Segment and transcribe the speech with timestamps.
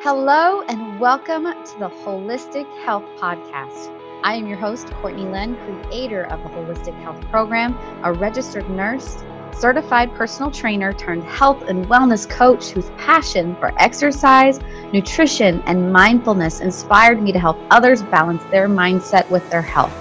[0.00, 3.92] Hello, and welcome to the Holistic Health Podcast.
[4.22, 9.24] I am your host, Courtney Len, creator of the Holistic Health Program, a registered nurse,
[9.52, 14.60] certified personal trainer turned health and wellness coach whose passion for exercise,
[14.92, 19.92] nutrition, and mindfulness inspired me to help others balance their mindset with their health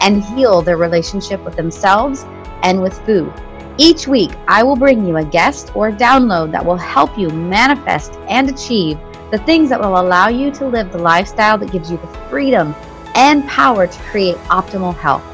[0.00, 2.24] and heal their relationship with themselves
[2.62, 3.30] and with food.
[3.76, 8.14] Each week, I will bring you a guest or download that will help you manifest
[8.30, 8.98] and achieve
[9.32, 12.74] the things that will allow you to live the lifestyle that gives you the freedom
[13.14, 15.24] and power to create optimal health.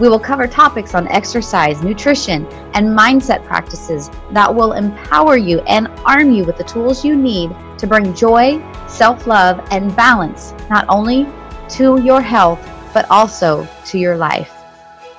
[0.00, 5.86] We will cover topics on exercise, nutrition, and mindset practices that will empower you and
[6.04, 10.84] arm you with the tools you need to bring joy, self love, and balance not
[10.88, 11.26] only
[11.70, 12.60] to your health,
[12.92, 14.52] but also to your life.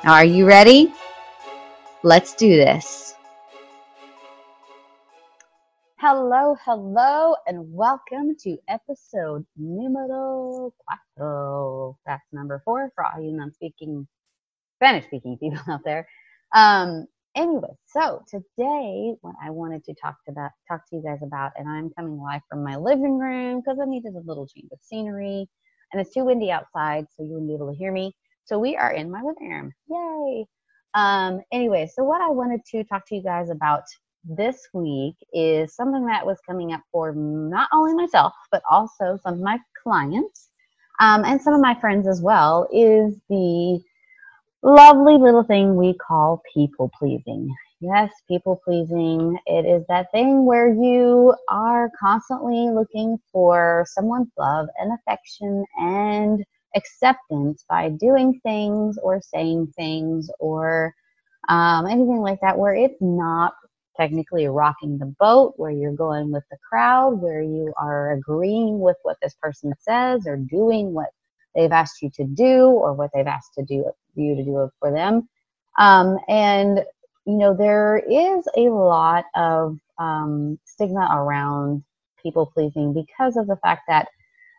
[0.04, 0.94] Now, are you ready?
[2.04, 3.07] Let's do this.
[6.00, 10.72] Hello, hello, and welcome to episode numero
[11.18, 11.96] cuatro.
[12.06, 14.08] That's number four for all you non-speaking,
[14.76, 16.08] Spanish-speaking people out there.
[16.54, 21.18] Um, anyway, so today, what I wanted to talk to about, talk to you guys
[21.24, 24.70] about, and I'm coming live from my living room because I needed a little change
[24.72, 25.50] of scenery,
[25.92, 28.16] and it's too windy outside, so you wouldn't be able to hear me.
[28.46, 29.74] So we are in my living room.
[29.90, 30.46] Yay!
[30.94, 33.82] Um, anyway, so what I wanted to talk to you guys about
[34.30, 39.36] this week is something that was coming up for not only myself, but also some
[39.36, 40.50] of my clients
[41.00, 43.80] um, and some of my friends as well, is the
[44.64, 47.54] lovely little thing we call people pleasing.
[47.80, 49.38] Yes, people pleasing.
[49.46, 56.44] It is that thing where you are constantly looking for someone's love and affection and
[56.76, 60.94] acceptance by doing things or saying things or
[61.50, 63.54] um, anything like that, where it's not
[64.00, 68.98] technically rocking the boat, where you're going with the crowd, where you are agreeing with
[69.04, 71.10] what this person says or doing what
[71.56, 74.92] they've asked you to do or what they've asked to do you to do for
[74.92, 75.28] them.
[75.78, 76.80] Um, and
[77.26, 81.84] you know there is a lot of um, stigma around
[82.22, 84.08] people pleasing because of the fact that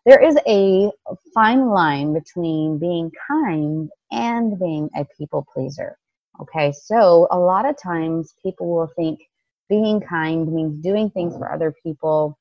[0.07, 0.91] there is a
[1.35, 5.99] fine line between being kind and being a people pleaser.
[6.41, 9.21] Okay, so a lot of times people will think
[9.69, 12.39] being kind means doing things for other people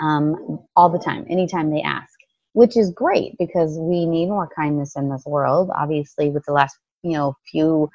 [0.00, 2.12] um, all the time, anytime they ask,
[2.52, 5.70] which is great because we need more kindness in this world.
[5.76, 7.90] Obviously, with the last you know few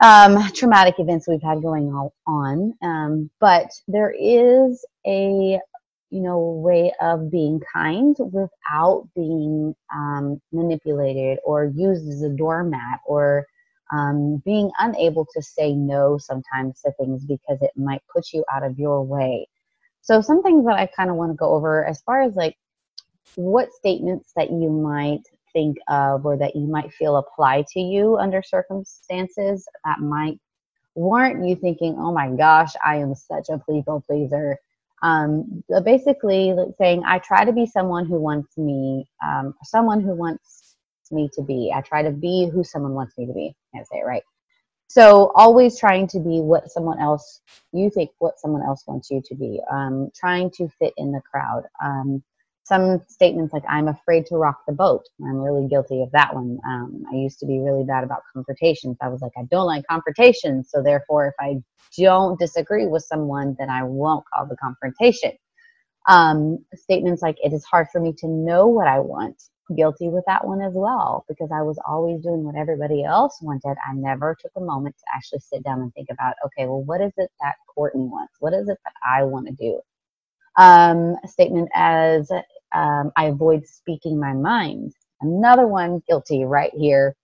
[0.00, 1.92] um, traumatic events we've had going
[2.26, 5.58] on, um, but there is a
[6.10, 13.00] you know way of being kind without being um, manipulated or used as a doormat
[13.06, 13.46] or
[13.92, 18.64] um, being unable to say no sometimes to things because it might put you out
[18.64, 19.48] of your way.
[20.00, 22.56] So, some things that I kind of want to go over as far as like
[23.34, 28.16] what statements that you might think of or that you might feel apply to you
[28.16, 30.38] under circumstances that might
[30.94, 34.58] warrant you thinking, oh my gosh, I am such a people pleaser.
[35.02, 40.71] Um, basically, saying, I try to be someone who wants me, um, someone who wants
[41.12, 41.72] me to be.
[41.74, 43.54] I try to be who someone wants me to be.
[43.74, 44.22] I can't say it right.
[44.88, 47.40] So always trying to be what someone else
[47.72, 49.60] you think what someone else wants you to be.
[49.70, 51.64] Um, trying to fit in the crowd.
[51.82, 52.22] Um,
[52.64, 56.58] some statements like "I'm afraid to rock the boat." I'm really guilty of that one.
[56.66, 58.98] Um, I used to be really bad about confrontations.
[59.00, 61.62] I was like, I don't like confrontations, so therefore, if I
[61.96, 65.32] don't disagree with someone, then I won't call the confrontation.
[66.08, 69.42] Um, statements like "It is hard for me to know what I want."
[69.76, 73.76] Guilty with that one as well because I was always doing what everybody else wanted.
[73.88, 77.00] I never took a moment to actually sit down and think about, okay, well, what
[77.00, 78.34] is it that Courtney wants?
[78.40, 79.80] What is it that I want to do?
[80.58, 82.30] Um, a statement as
[82.74, 84.94] um, I avoid speaking my mind.
[85.20, 87.16] Another one guilty right here.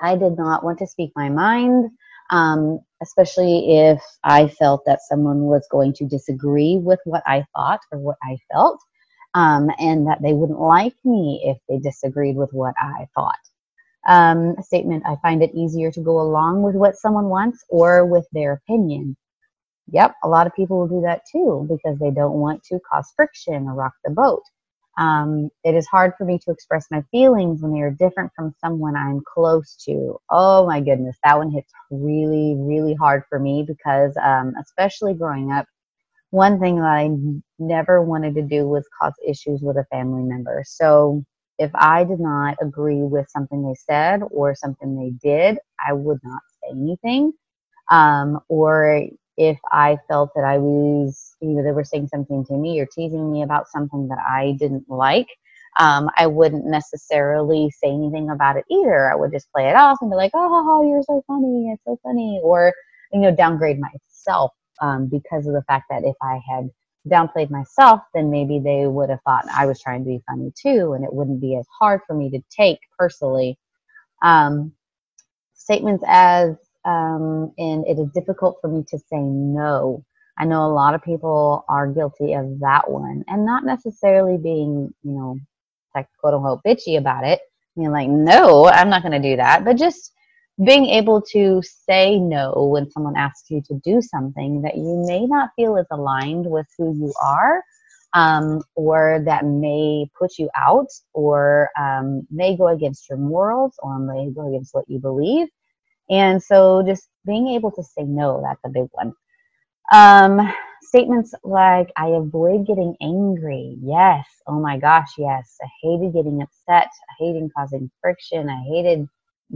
[0.00, 1.90] I did not want to speak my mind,
[2.30, 7.80] um, especially if I felt that someone was going to disagree with what I thought
[7.92, 8.80] or what I felt
[9.36, 13.34] um, and that they wouldn't like me if they disagreed with what I thought.
[14.08, 18.06] Um, a statement I find it easier to go along with what someone wants or
[18.06, 19.16] with their opinion.
[19.92, 23.12] Yep, a lot of people will do that too because they don't want to cause
[23.16, 24.42] friction or rock the boat.
[24.98, 28.54] Um, it is hard for me to express my feelings when they are different from
[28.64, 30.18] someone I'm close to.
[30.30, 35.52] Oh my goodness, that one hits really, really hard for me because, um, especially growing
[35.52, 35.66] up,
[36.30, 37.10] one thing that I
[37.58, 40.62] never wanted to do was cause issues with a family member.
[40.66, 41.24] So
[41.58, 46.18] if I did not agree with something they said or something they did, I would
[46.22, 47.32] not say anything.
[47.90, 49.02] Um, or
[49.36, 52.86] if I felt that I was, you know, they were saying something to me or
[52.86, 55.28] teasing me about something that I didn't like,
[55.78, 59.10] um, I wouldn't necessarily say anything about it either.
[59.10, 61.70] I would just play it off and be like, oh, you're so funny.
[61.72, 62.40] It's so funny.
[62.42, 62.72] Or,
[63.12, 66.70] you know, downgrade myself um, because of the fact that if I had
[67.08, 70.94] downplayed myself, then maybe they would have thought I was trying to be funny too,
[70.94, 73.58] and it wouldn't be as hard for me to take personally.
[74.22, 74.72] Um,
[75.54, 80.04] statements as, um, and it is difficult for me to say no.
[80.38, 84.94] I know a lot of people are guilty of that one, and not necessarily being,
[85.02, 85.38] you know,
[85.94, 87.40] like quote unquote bitchy about it.
[87.76, 90.12] You know, like, no, I'm not going to do that, but just
[90.64, 95.26] being able to say no when someone asks you to do something that you may
[95.26, 97.62] not feel is aligned with who you are
[98.14, 103.98] um, or that may put you out or um, may go against your morals or
[103.98, 105.48] may go against what you believe.
[106.10, 109.12] And so just being able to say no, that's a big one.
[109.92, 113.76] Um, statements like, I avoid getting angry.
[113.82, 114.26] Yes.
[114.46, 115.56] Oh my gosh, yes.
[115.62, 116.88] I hated getting upset.
[117.10, 118.48] I hated causing friction.
[118.48, 119.08] I hated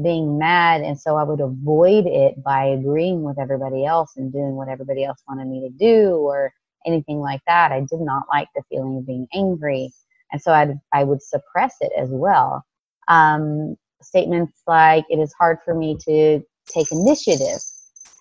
[0.03, 4.55] being mad and so i would avoid it by agreeing with everybody else and doing
[4.55, 6.53] what everybody else wanted me to do or
[6.87, 7.73] anything like that.
[7.73, 9.93] I did not like the feeling of being angry
[10.33, 12.65] and so I'd, i would suppress it as well.
[13.09, 17.61] Um, statements like it is hard for me to take initiative.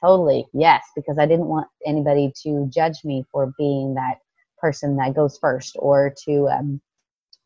[0.01, 4.19] Totally yes because i didn't want anybody to judge me for being that
[4.57, 6.81] person that goes first or to um,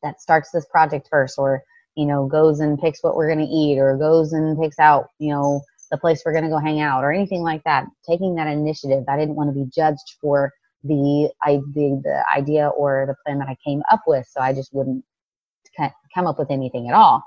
[0.04, 1.64] that starts this project first or
[1.96, 5.08] you know, goes and picks what we're going to eat or goes and picks out,
[5.20, 5.62] you know,
[5.92, 7.86] the place we're going to go hang out or anything like that.
[8.08, 10.52] Taking that initiative, I didn't want to be judged for
[10.84, 14.28] the, I, the, the idea or the plan that I came up with.
[14.28, 15.04] So I just wouldn't
[16.14, 17.24] come up with anything at all.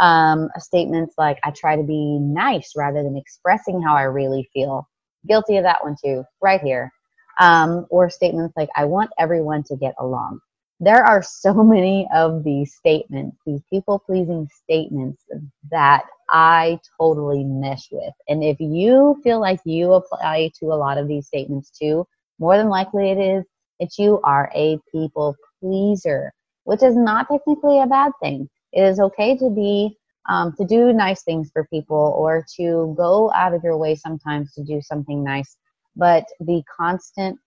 [0.00, 4.88] Um, statements like, I try to be nice rather than expressing how I really feel.
[5.26, 6.92] Guilty of that one too, right here.
[7.40, 10.40] Um, or statements like, I want everyone to get along
[10.80, 15.22] there are so many of these statements, these people pleasing statements
[15.70, 18.12] that I totally mesh with.
[18.28, 22.06] And if you feel like you apply to a lot of these statements too,
[22.38, 23.44] more than likely it is
[23.80, 26.32] that you are a people pleaser,
[26.64, 28.48] which is not technically a bad thing.
[28.72, 29.96] It is okay to be
[30.28, 34.52] um, to do nice things for people or to go out of your way sometimes
[34.54, 35.56] to do something nice,
[35.94, 37.38] but the constant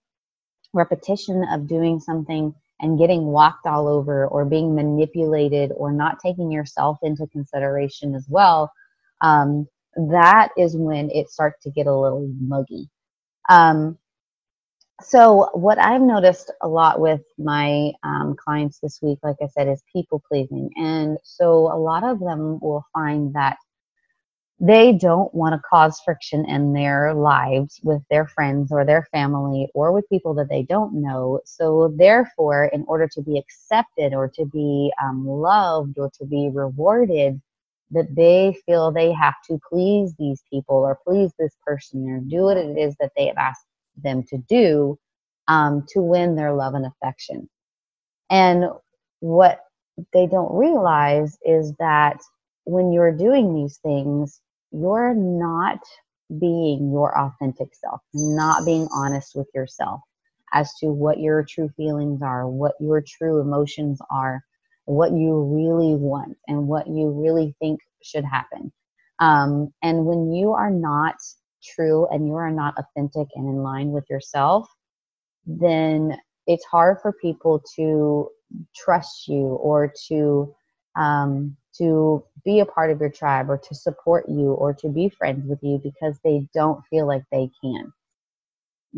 [0.74, 6.52] repetition of doing something and getting walked all over or being manipulated or not taking
[6.52, 8.72] yourself into consideration as well,
[9.22, 12.90] um, that is when it starts to get a little muggy.
[13.50, 13.98] Um,
[15.02, 19.70] so, what I've noticed a lot with my um, clients this week, like I said,
[19.70, 20.70] is people pleasing.
[20.78, 23.58] And so, a lot of them will find that
[24.60, 29.70] they don't want to cause friction in their lives with their friends or their family
[29.74, 31.40] or with people that they don't know.
[31.46, 36.50] So, therefore, in order to be accepted or to be um, loved or to be
[36.54, 37.42] rewarded,
[37.92, 42.44] that they feel they have to please these people or please this person or do
[42.44, 43.66] what it is that they have asked
[44.04, 45.00] them to do
[45.48, 47.50] um, to win their love and affection.
[48.30, 48.66] And
[49.22, 49.62] what
[50.14, 52.20] they don't realize is that
[52.66, 55.80] when you're doing these things, you're not
[56.40, 60.02] being your authentic self, not being honest with yourself
[60.54, 64.44] as to what your true feelings are, what your true emotions are,
[64.86, 68.72] what you really want, and what you really think should happen.
[69.20, 71.16] Um, and when you are not
[71.64, 74.68] true and you are not authentic and in line with yourself,
[75.46, 76.18] then
[76.48, 78.30] it's hard for people to
[78.76, 80.54] trust you or to
[80.96, 85.10] um, to be a part of your tribe or to support you or to be
[85.10, 87.94] friends with you because they don't feel like they can.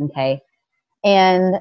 [0.03, 0.41] Okay.
[1.03, 1.55] And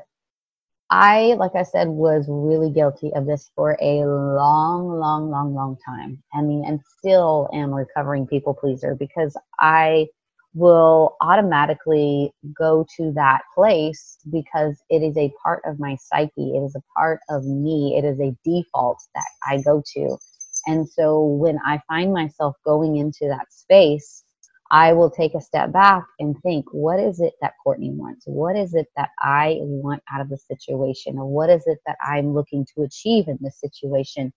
[0.91, 5.77] I, like I said, was really guilty of this for a long, long, long, long
[5.87, 6.23] time.
[6.35, 10.09] I mean, and still am recovering people pleaser because I
[10.55, 16.57] will automatically go to that place because it is a part of my psyche.
[16.57, 17.97] It is a part of me.
[17.97, 20.19] It is a default that I go to.
[20.67, 24.25] And so when I find myself going into that space,
[24.73, 28.25] I will take a step back and think, what is it that Courtney wants?
[28.27, 31.19] What is it that I want out of the situation?
[31.19, 34.33] Or what is it that I'm looking to achieve in this situation?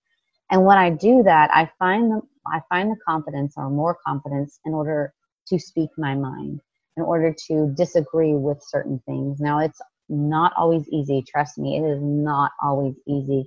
[0.51, 4.59] And when I do that, I find the, I find the confidence or more confidence
[4.65, 5.13] in order
[5.49, 6.61] to speak my mind,
[6.97, 9.39] in order to disagree with certain things.
[9.39, 13.45] Now it's not always easy, trust me, it is not always easy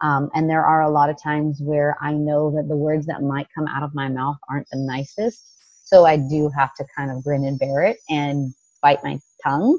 [0.00, 3.22] um, and there are a lot of times where I know that the words that
[3.22, 5.44] might come out of my mouth aren't the nicest.
[5.84, 9.78] So I do have to kind of grin and bear it and bite my tongue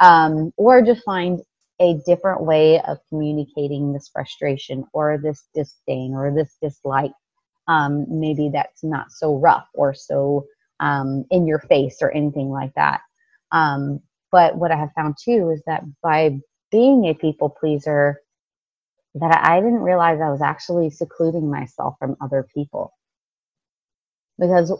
[0.00, 1.40] um, or just find
[1.80, 7.12] a different way of communicating this frustration or this disdain or this dislike
[7.68, 10.44] um, maybe that's not so rough or so
[10.80, 13.00] um, in your face or anything like that
[13.52, 14.00] um,
[14.32, 16.38] but what i have found too is that by
[16.70, 18.20] being a people pleaser
[19.14, 22.92] that i didn't realize i was actually secluding myself from other people
[24.38, 24.72] because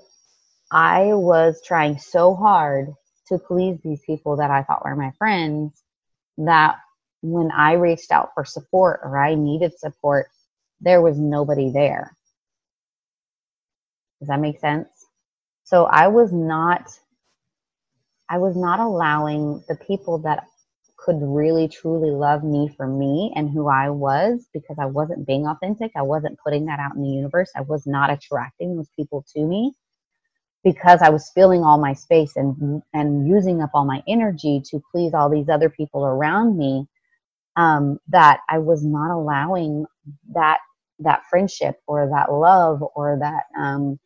[0.70, 2.88] i was trying so hard
[3.26, 5.82] to please these people that i thought were my friends
[6.38, 6.76] that
[7.22, 10.28] when I reached out for support or I needed support,
[10.80, 12.16] there was nobody there.
[14.20, 14.88] Does that make sense?
[15.64, 16.90] So I was not
[18.28, 20.46] I was not allowing the people that
[21.04, 25.46] could really truly love me for me and who I was because I wasn't being
[25.46, 25.92] authentic.
[25.96, 27.50] I wasn't putting that out in the universe.
[27.56, 29.74] I was not attracting those people to me
[30.64, 34.82] because I was filling all my space and and using up all my energy to
[34.92, 36.86] please all these other people around me
[37.56, 39.86] um, that I was not allowing
[40.34, 40.58] that
[41.00, 43.98] that friendship or that love or that um,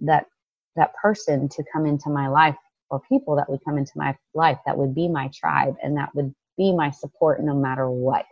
[0.00, 0.26] that
[0.76, 2.56] that person to come into my life
[2.90, 6.14] or people that would come into my life that would be my tribe and that
[6.14, 8.26] would be my support no matter what.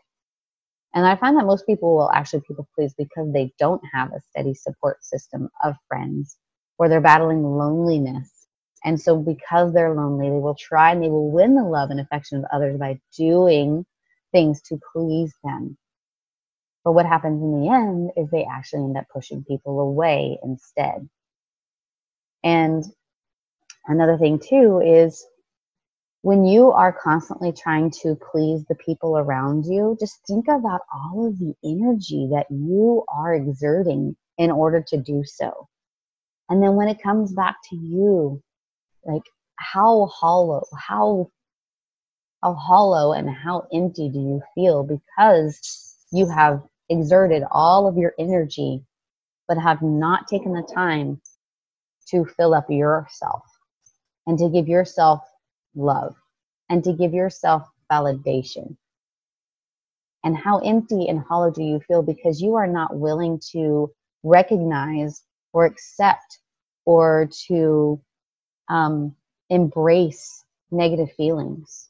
[0.95, 4.21] And I find that most people will actually people please because they don't have a
[4.30, 6.37] steady support system of friends
[6.78, 8.49] or they're battling loneliness.
[8.85, 12.00] And so because they're lonely, they will try and they will win the love and
[12.00, 13.85] affection of others by doing
[14.33, 15.76] things to please them.
[16.85, 21.09] But what happens in the end is they actually end up pushing people away instead.
[22.45, 22.85] And
[23.87, 25.26] another thing, too, is
[26.23, 31.26] when you are constantly trying to please the people around you, just think about all
[31.26, 35.68] of the energy that you are exerting in order to do so.
[36.49, 38.42] And then when it comes back to you,
[39.04, 39.23] like
[39.56, 41.30] how hollow, how
[42.42, 48.14] how hollow and how empty do you feel because you have exerted all of your
[48.18, 48.85] energy
[49.49, 51.20] but have not taken the time
[52.08, 53.42] to fill up yourself
[54.26, 55.20] and to give yourself
[55.76, 56.16] love
[56.71, 58.76] and to give yourself validation.
[60.25, 63.92] And how empty and hollow do you feel because you are not willing to
[64.25, 66.40] recognize or accept
[66.85, 68.00] or to
[68.68, 69.14] um,
[69.50, 71.88] embrace negative feelings?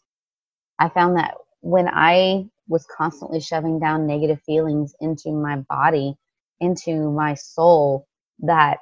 [0.79, 6.17] I found that when I was constantly shoving down negative feelings into my body,
[6.61, 8.07] into my soul,
[8.41, 8.81] that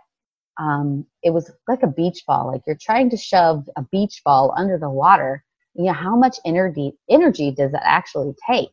[0.58, 2.46] um, it was like a beach ball.
[2.52, 5.44] Like you're trying to shove a beach ball under the water.
[5.74, 8.70] You know, how much energy energy does that actually take?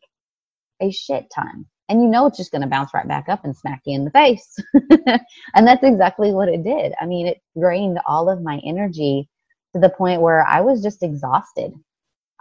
[0.80, 1.66] A shit ton.
[1.88, 4.04] And you know it's just going to bounce right back up and smack you in
[4.04, 4.56] the face.
[5.54, 6.94] and that's exactly what it did.
[7.00, 9.28] I mean, it drained all of my energy
[9.74, 11.72] to the point where I was just exhausted.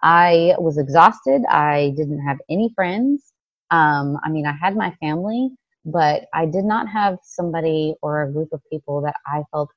[0.04, 1.42] I was exhausted.
[1.50, 3.34] I didn't have any friends.
[3.72, 5.50] Um, I mean, I had my family,
[5.86, 9.70] but I did not have somebody or a group of people that I felt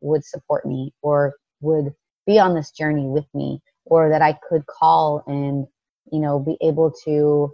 [0.00, 1.94] would support me or would
[2.26, 5.66] be on this journey with me or that I could call and,
[6.12, 7.52] you know, be able to,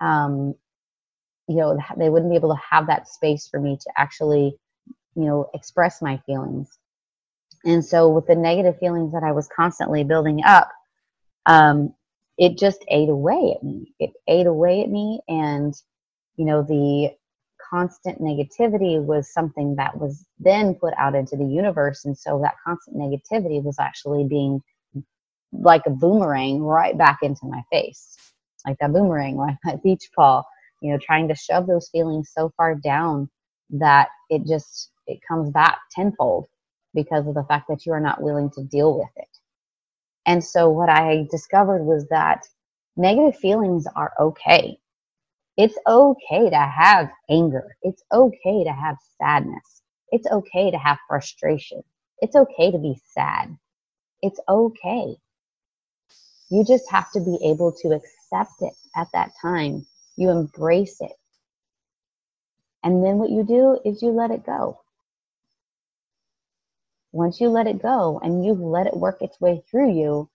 [0.00, 0.54] um,
[1.48, 4.56] you know, they wouldn't be able to have that space for me to actually,
[5.14, 6.78] you know, express my feelings.
[7.64, 10.70] And so, with the negative feelings that I was constantly building up,
[11.46, 11.94] um,
[12.38, 13.94] it just ate away at me.
[13.98, 15.74] It ate away at me, and
[16.36, 17.16] you know the
[17.70, 22.54] constant negativity was something that was then put out into the universe, and so that
[22.66, 24.62] constant negativity was actually being
[25.52, 28.16] like a boomerang right back into my face,
[28.66, 30.46] like that boomerang, like that beach ball.
[30.82, 33.30] You know, trying to shove those feelings so far down
[33.70, 36.46] that it just it comes back tenfold
[36.94, 39.28] because of the fact that you are not willing to deal with it.
[40.26, 42.46] And so what I discovered was that
[42.96, 44.78] negative feelings are okay.
[45.56, 47.76] It's okay to have anger.
[47.82, 49.82] It's okay to have sadness.
[50.10, 51.82] It's okay to have frustration.
[52.20, 53.56] It's okay to be sad.
[54.22, 55.16] It's okay.
[56.50, 59.86] You just have to be able to accept it at that time.
[60.16, 61.12] You embrace it.
[62.84, 64.80] And then what you do is you let it go.
[67.12, 70.28] Once you let it go and you let it work its way through you,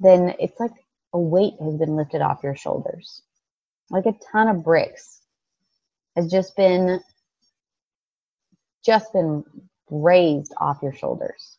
[0.00, 0.72] then it's like
[1.12, 3.22] a weight has been lifted off your shoulders.
[3.90, 5.20] Like a ton of bricks
[6.16, 7.00] has just been
[8.84, 9.44] just been
[9.90, 11.58] raised off your shoulders.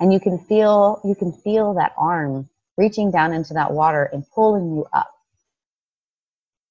[0.00, 4.24] And you can feel you can feel that arm reaching down into that water and
[4.34, 5.10] pulling you up.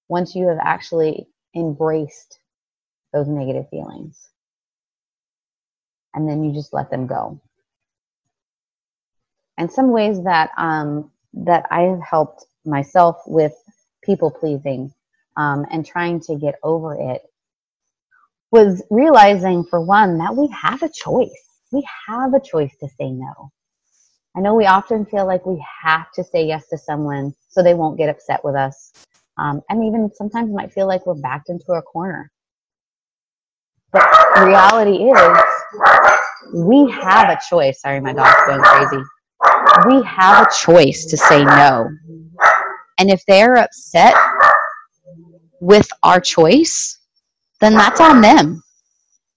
[0.10, 2.39] Once you have actually embraced
[3.13, 4.29] those negative feelings
[6.13, 7.39] and then you just let them go.
[9.57, 13.53] And some ways that um, that I have helped myself with
[14.03, 14.93] people pleasing
[15.38, 17.22] um, and trying to get over it
[18.51, 21.31] was realizing, for one, that we have a choice.
[21.72, 23.51] We have a choice to say no.
[24.36, 27.74] I know we often feel like we have to say yes to someone so they
[27.74, 28.93] won't get upset with us.
[29.38, 32.31] Um, and even sometimes might feel like we're backed into a corner.
[33.91, 34.03] But
[34.38, 35.43] reality is,
[36.53, 37.81] we have a choice.
[37.81, 39.03] Sorry, my dog's going crazy.
[39.87, 41.89] We have a choice to say no.
[42.99, 44.15] And if they're upset
[45.59, 46.99] with our choice,
[47.59, 48.63] then that's on them.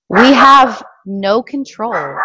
[0.09, 2.19] We have no control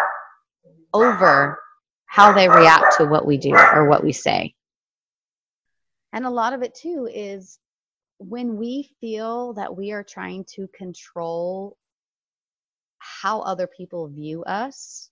[0.92, 1.58] over
[2.06, 4.54] how they react to what we do or what we say.
[6.12, 7.58] And a lot of it too is
[8.18, 11.76] when we feel that we are trying to control
[12.98, 15.10] how other people view us,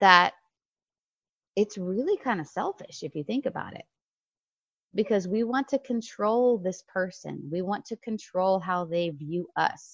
[0.00, 0.32] that
[1.56, 3.84] it's really kind of selfish if you think about it.
[4.94, 9.92] Because we want to control this person, we want to control how they view us,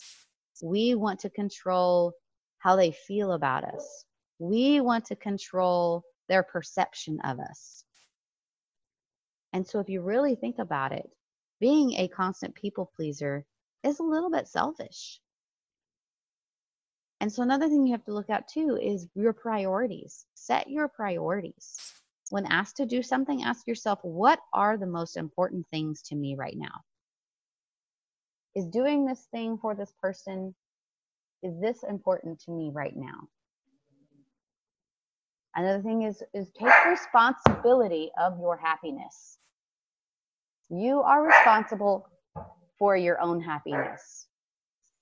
[0.63, 2.13] we want to control
[2.59, 4.05] how they feel about us,
[4.39, 7.85] we want to control their perception of us.
[9.53, 11.09] And so, if you really think about it,
[11.61, 13.45] being a constant people pleaser
[13.83, 15.21] is a little bit selfish.
[17.21, 20.25] And so, another thing you have to look at too is your priorities.
[20.35, 21.77] Set your priorities.
[22.31, 26.35] When asked to do something, ask yourself, what are the most important things to me
[26.37, 26.81] right now?
[28.55, 30.55] Is doing this thing for this person,
[31.43, 33.29] is this important to me right now?
[35.57, 39.39] Another thing is, is take responsibility of your happiness.
[40.69, 42.09] You are responsible
[42.79, 44.29] for your own happiness.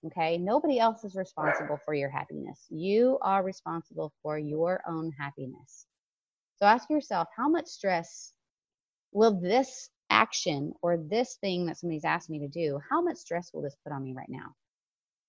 [0.06, 0.38] Okay.
[0.38, 2.66] Nobody else is responsible for your happiness.
[2.70, 5.86] You are responsible for your own happiness.
[6.56, 8.32] So ask yourself how much stress
[9.12, 13.50] will this action or this thing that somebody's asked me to do, how much stress
[13.52, 14.54] will this put on me right now?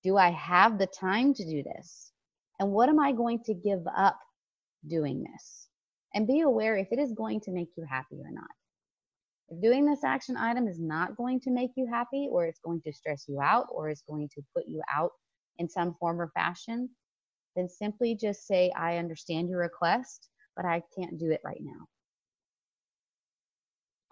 [0.03, 2.11] Do I have the time to do this?
[2.59, 4.17] And what am I going to give up
[4.87, 5.67] doing this?
[6.13, 8.49] And be aware if it is going to make you happy or not.
[9.49, 12.81] If doing this action item is not going to make you happy, or it's going
[12.81, 15.11] to stress you out, or it's going to put you out
[15.57, 16.89] in some form or fashion,
[17.55, 21.87] then simply just say, I understand your request, but I can't do it right now.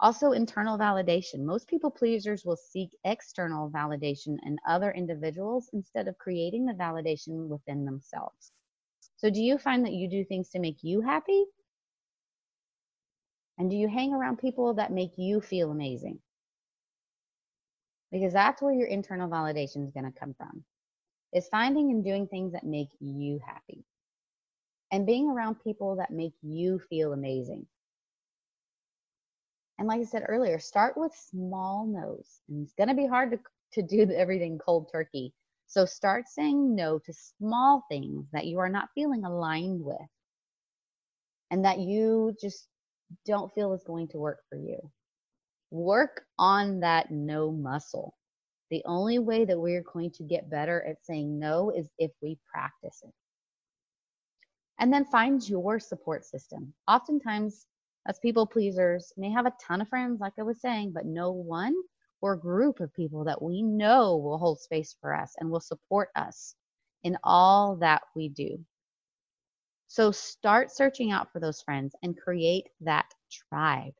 [0.00, 1.40] Also, internal validation.
[1.40, 7.48] Most people pleasers will seek external validation in other individuals instead of creating the validation
[7.48, 8.52] within themselves.
[9.16, 11.44] So, do you find that you do things to make you happy
[13.58, 16.20] and do you hang around people that make you feel amazing?
[18.12, 20.64] Because that's where your internal validation is going to come from.
[21.32, 23.84] Is finding and doing things that make you happy.
[24.90, 27.66] And being around people that make you feel amazing.
[29.78, 32.40] And like I said earlier, start with small no's.
[32.48, 33.38] And it's going to be hard to,
[33.74, 35.34] to do everything cold turkey.
[35.66, 39.98] So start saying no to small things that you are not feeling aligned with
[41.50, 42.66] and that you just
[43.26, 44.78] don't feel is going to work for you.
[45.70, 48.14] Work on that no muscle.
[48.70, 52.38] The only way that we're going to get better at saying no is if we
[52.52, 53.12] practice it.
[54.78, 56.72] And then find your support system.
[56.86, 57.66] Oftentimes,
[58.06, 61.32] as people pleasers, may have a ton of friends, like I was saying, but no
[61.32, 61.74] one
[62.20, 66.08] or group of people that we know will hold space for us and will support
[66.16, 66.54] us
[67.04, 68.58] in all that we do.
[69.88, 73.94] So start searching out for those friends and create that tribe.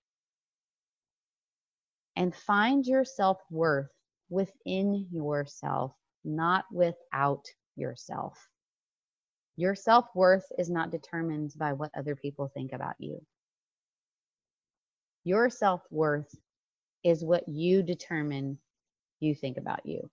[2.14, 3.90] And find your self worth
[4.28, 8.48] within yourself, not without yourself.
[9.56, 13.24] Your self worth is not determined by what other people think about you.
[15.24, 16.34] Your self worth
[17.02, 18.58] is what you determine
[19.20, 20.10] you think about you.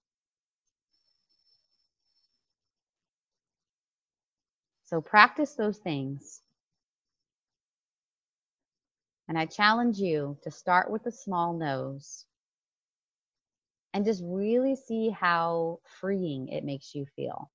[4.85, 6.41] So practice those things.
[9.27, 12.25] And I challenge you to start with a small no's
[13.93, 17.49] and just really see how freeing it makes you feel.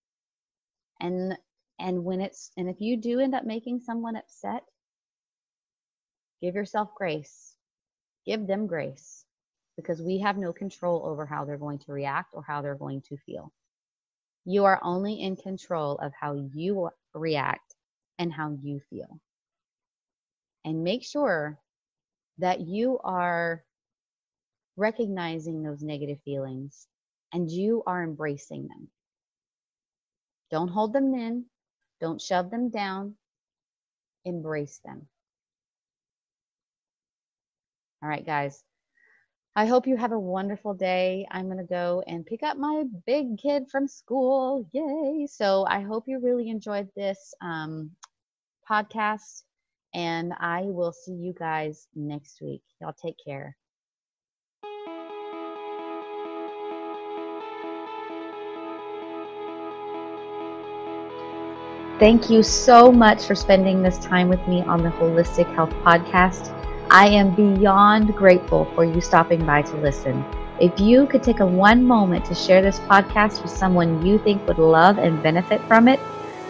[1.01, 1.37] And
[1.79, 4.65] and when it's and if you do end up making someone upset,
[6.43, 7.55] give yourself grace.
[8.27, 9.25] Give them grace
[9.77, 13.03] because we have no control over how they're going to react or how they're going
[13.03, 13.53] to feel.
[14.45, 17.75] You are only in control of how you react,
[18.19, 19.21] and how you feel.
[20.65, 21.59] And make sure
[22.39, 23.65] that you are
[24.77, 26.87] recognizing those negative feelings
[27.33, 28.89] and you are embracing them.
[30.51, 31.45] Don't hold them in,
[32.01, 33.15] don't shove them down,
[34.25, 35.07] embrace them.
[38.03, 38.63] All right, guys,
[39.57, 41.27] I hope you have a wonderful day.
[41.31, 44.65] I'm going to go and pick up my big kid from school.
[44.73, 45.27] Yay.
[45.27, 47.91] So I hope you really enjoyed this um,
[48.69, 49.43] podcast,
[49.93, 52.63] and I will see you guys next week.
[52.81, 53.57] Y'all take care.
[61.99, 66.57] Thank you so much for spending this time with me on the Holistic Health Podcast.
[66.93, 70.25] I am beyond grateful for you stopping by to listen.
[70.59, 74.45] If you could take a one moment to share this podcast with someone you think
[74.49, 76.01] would love and benefit from it,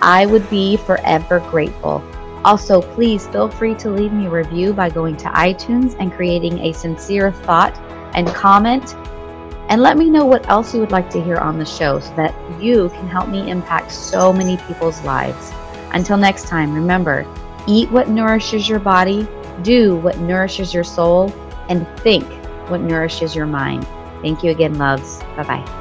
[0.00, 2.02] I would be forever grateful.
[2.42, 6.58] Also, please feel free to leave me a review by going to iTunes and creating
[6.60, 7.78] a sincere thought
[8.14, 8.94] and comment.
[9.68, 12.16] And let me know what else you would like to hear on the show so
[12.16, 15.52] that you can help me impact so many people's lives.
[15.92, 17.26] Until next time, remember
[17.66, 19.28] eat what nourishes your body
[19.62, 21.32] do what nourishes your soul,
[21.68, 22.24] and think
[22.68, 23.86] what nourishes your mind.
[24.22, 25.18] Thank you again, loves.
[25.36, 25.79] Bye bye.